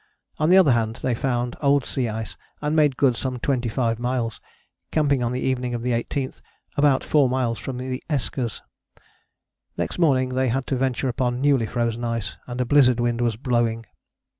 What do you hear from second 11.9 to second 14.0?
ice, and a blizzard wind was blowing.